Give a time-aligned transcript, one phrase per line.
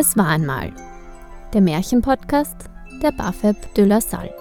[0.00, 0.70] Es war einmal.
[1.52, 2.54] Der Märchenpodcast
[3.02, 4.32] der Bafeb de la Salle.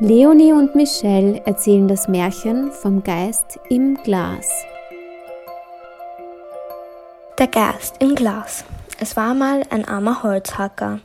[0.00, 4.48] Leonie und Michelle erzählen das Märchen vom Geist im Glas.
[7.38, 8.64] Der Geist im Glas.
[8.98, 10.98] Es war mal ein armer Holzhacker.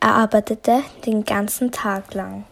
[0.00, 2.44] Er arbeitete den ganzen Tag lang.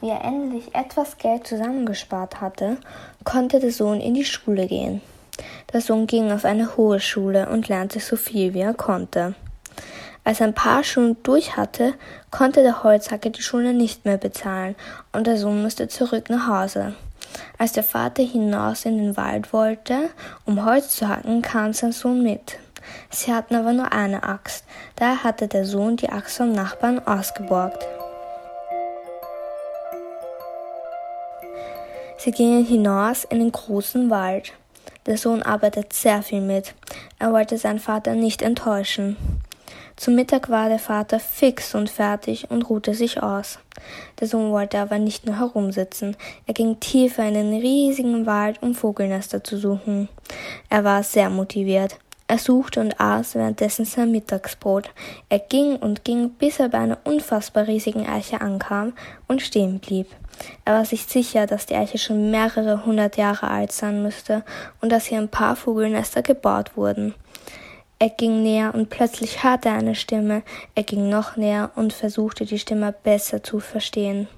[0.00, 2.78] Wie er endlich etwas Geld zusammengespart hatte,
[3.24, 5.02] konnte der Sohn in die Schule gehen.
[5.72, 9.34] Der Sohn ging auf eine hohe Schule und lernte so viel wie er konnte.
[10.24, 11.94] Als er ein paar Schulen durch hatte,
[12.30, 14.76] konnte der Holzhacker die Schule nicht mehr bezahlen
[15.12, 16.94] und der Sohn musste zurück nach Hause.
[17.56, 20.10] Als der Vater hinaus in den Wald wollte,
[20.44, 22.58] um Holz zu hacken, kam sein Sohn mit.
[23.10, 24.64] Sie hatten aber nur eine Axt,
[24.96, 27.86] daher hatte der Sohn die Axt vom Nachbarn ausgeborgt.
[32.18, 34.52] Sie gingen hinaus in den großen Wald.
[35.08, 36.74] Der Sohn arbeitet sehr viel mit.
[37.18, 39.16] Er wollte seinen Vater nicht enttäuschen.
[39.96, 43.58] Zum Mittag war der Vater fix und fertig und ruhte sich aus.
[44.20, 46.14] Der Sohn wollte aber nicht nur herumsitzen.
[46.46, 50.10] Er ging tiefer in den riesigen Wald, um Vogelnester zu suchen.
[50.68, 51.98] Er war sehr motiviert.
[52.30, 54.90] Er suchte und aß währenddessen sein Mittagsbrot.
[55.30, 58.92] Er ging und ging, bis er bei einer unfassbar riesigen Eiche ankam
[59.26, 60.08] und stehen blieb.
[60.66, 64.44] Er war sich sicher, dass die Eiche schon mehrere hundert Jahre alt sein müsste
[64.82, 67.14] und dass hier ein paar Vogelnester gebaut wurden.
[67.98, 70.42] Er ging näher und plötzlich hörte er eine Stimme.
[70.74, 74.28] Er ging noch näher und versuchte die Stimme besser zu verstehen.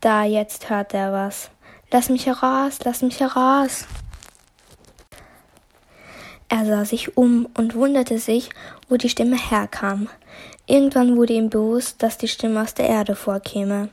[0.00, 1.50] Da jetzt hörte er was.
[1.92, 3.86] Lass mich heraus, lass mich heraus.
[6.48, 8.50] Er sah sich um und wunderte sich,
[8.88, 10.08] wo die Stimme herkam.
[10.66, 13.88] Irgendwann wurde ihm bewusst, dass die Stimme aus der Erde vorkäme.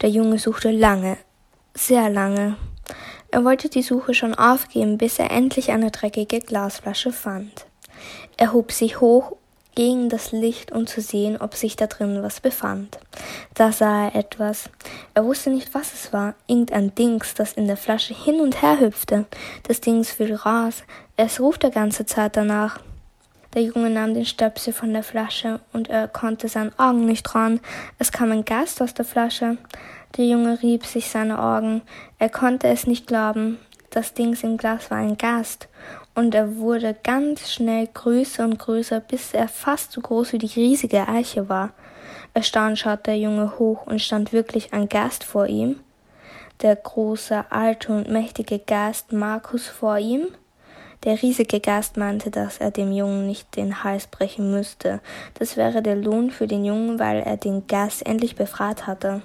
[0.00, 1.16] Der Junge suchte lange,
[1.74, 2.56] sehr lange.
[3.30, 7.66] Er wollte die Suche schon aufgeben, bis er endlich eine dreckige Glasflasche fand.
[8.36, 9.36] Er hob sie hoch
[9.74, 12.98] gegen das Licht, um zu sehen, ob sich da drin was befand.
[13.54, 14.70] Da sah er etwas.
[15.14, 16.34] Er wusste nicht, was es war.
[16.46, 19.26] Irgendein Dings, das in der Flasche hin und her hüpfte.
[19.64, 20.82] Das Dings fiel raus.
[21.20, 22.78] Es ruft der ganze Zeit danach.
[23.52, 27.58] Der Junge nahm den Stöpsel von der Flasche und er konnte seinen Augen nicht trauen.
[27.98, 29.58] Es kam ein Geist aus der Flasche.
[30.16, 31.82] Der Junge rieb sich seine Augen.
[32.20, 33.58] Er konnte es nicht glauben.
[33.90, 35.66] Das Dings im Glas war ein Gast.
[36.14, 40.46] Und er wurde ganz schnell größer und größer, bis er fast so groß wie die
[40.46, 41.70] riesige Eiche war.
[42.32, 45.80] Erstaunt schaute der Junge hoch und stand wirklich ein Gast vor ihm.
[46.62, 50.28] Der große, alte und mächtige Gast Markus vor ihm.
[51.04, 55.00] Der riesige Gast meinte, dass er dem Jungen nicht den Hals brechen müsste.
[55.34, 59.22] Das wäre der Lohn für den Jungen, weil er den Gast endlich befreit hatte.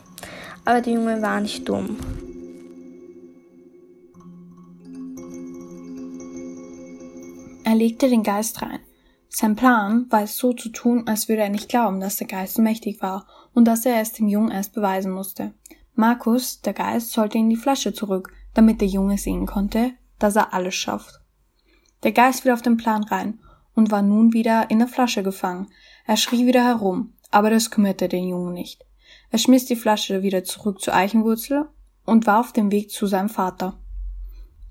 [0.66, 1.98] Aber der Junge war nicht dumm.
[7.66, 8.80] Er legte den Geist rein.
[9.30, 12.60] Sein Plan war es so zu tun, als würde er nicht glauben, dass der Geist
[12.60, 13.26] mächtig war
[13.56, 15.54] und dass er es dem Jungen erst beweisen musste.
[15.96, 20.54] Markus, der Geist, sollte in die Flasche zurück, damit der Junge sehen konnte, dass er
[20.54, 21.23] alles schafft.
[22.04, 23.40] Der Geist fiel auf den Plan rein
[23.76, 25.68] und war nun wieder in der Flasche gefangen.
[26.06, 28.86] Er schrie wieder herum, aber das kümmerte den Jungen nicht.
[29.30, 31.68] Er schmiss die Flasche wieder zurück zur Eichenwurzel
[32.06, 33.80] und war auf dem Weg zu seinem Vater.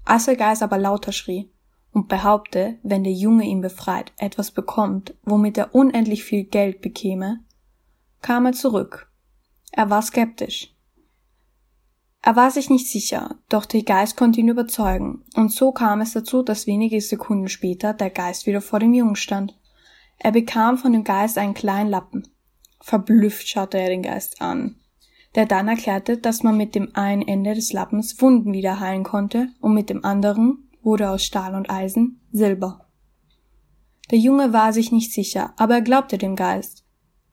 [0.04, 1.50] Als der Geist aber lauter schrie
[1.92, 7.40] und behaupte, wenn der Junge ihn befreit, etwas bekommt, womit er unendlich viel Geld bekäme,
[8.20, 9.10] kam er zurück.
[9.72, 10.71] Er war skeptisch.
[12.24, 16.12] Er war sich nicht sicher, doch der Geist konnte ihn überzeugen, und so kam es
[16.12, 19.58] dazu, dass wenige Sekunden später der Geist wieder vor dem Jungen stand.
[20.18, 22.28] Er bekam von dem Geist einen kleinen Lappen.
[22.80, 24.76] Verblüfft schaute er den Geist an,
[25.34, 29.48] der dann erklärte, dass man mit dem einen Ende des Lappens Wunden wieder heilen konnte
[29.60, 32.86] und mit dem anderen wurde aus Stahl und Eisen Silber.
[34.12, 36.84] Der Junge war sich nicht sicher, aber er glaubte dem Geist.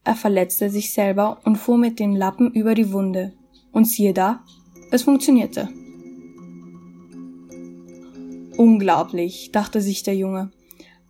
[0.04, 3.34] Er verletzte sich selber und fuhr mit dem Lappen über die Wunde.
[3.72, 4.44] Und siehe da,
[4.92, 5.70] es funktionierte.
[8.58, 10.52] Unglaublich, dachte sich der Junge.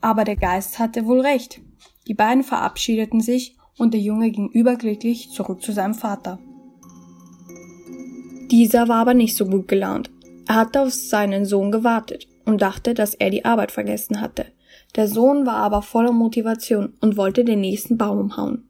[0.01, 1.61] Aber der Geist hatte wohl recht.
[2.07, 6.39] Die beiden verabschiedeten sich und der Junge ging überglücklich zurück zu seinem Vater.
[8.51, 10.11] Dieser war aber nicht so gut gelaunt.
[10.47, 14.47] Er hatte auf seinen Sohn gewartet und dachte, dass er die Arbeit vergessen hatte.
[14.95, 18.69] Der Sohn war aber voller Motivation und wollte den nächsten Baum umhauen.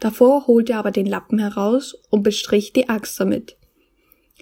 [0.00, 3.56] Davor holte er aber den Lappen heraus und bestrich die Axt damit.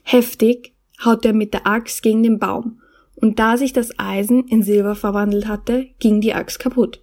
[0.02, 0.74] Heftig
[1.04, 2.80] haut er mit der Axt gegen den Baum,
[3.14, 7.02] und da sich das Eisen in Silber verwandelt hatte, ging die Axt kaputt.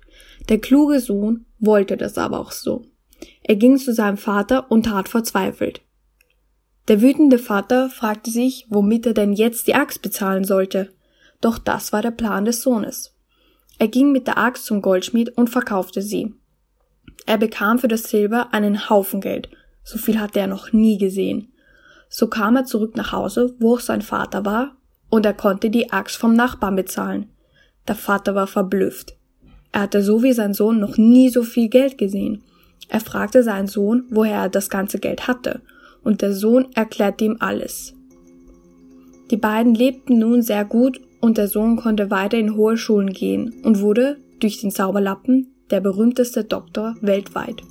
[0.50, 2.84] Der kluge Sohn wollte das aber auch so.
[3.44, 5.82] Er ging zu seinem Vater und tat verzweifelt.
[6.88, 10.90] Der wütende Vater fragte sich, womit er denn jetzt die Axt bezahlen sollte.
[11.40, 13.16] Doch das war der Plan des Sohnes.
[13.78, 16.34] Er ging mit der Axt zum Goldschmied und verkaufte sie.
[17.26, 19.50] Er bekam für das Silber einen Haufen Geld.
[19.84, 21.54] So viel hatte er noch nie gesehen.
[22.10, 24.76] So kam er zurück nach Hause, wo auch sein Vater war,
[25.10, 27.28] und er konnte die Axt vom Nachbarn bezahlen.
[27.88, 29.16] Der Vater war verblüfft.
[29.72, 32.44] Er hatte so wie sein Sohn noch nie so viel Geld gesehen.
[32.88, 35.62] Er fragte seinen Sohn, woher er das ganze Geld hatte,
[36.04, 37.94] und der Sohn erklärte ihm alles.
[39.30, 43.62] Die beiden lebten nun sehr gut und der Sohn konnte weiter in hohe Schulen gehen
[43.64, 47.62] und wurde durch den Zauberlappen der berühmteste Doktor weltweit.